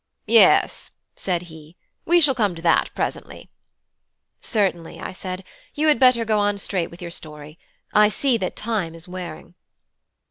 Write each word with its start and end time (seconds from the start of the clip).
"Yes," 0.25 0.89
said 1.15 1.43
he, 1.43 1.77
"we 2.05 2.19
shall 2.21 2.33
come 2.33 2.55
to 2.55 2.61
that 2.63 2.89
presently." 2.95 3.51
"Certainly," 4.39 4.99
I 4.99 5.11
said, 5.11 5.43
"you 5.75 5.89
had 5.89 5.99
better 5.99 6.25
go 6.25 6.39
on 6.39 6.57
straight 6.57 6.89
with 6.89 7.03
your 7.03 7.11
story. 7.11 7.59
I 7.93 8.09
see 8.09 8.35
that 8.37 8.55
time 8.55 8.95
is 8.95 9.07
wearing." 9.07 9.53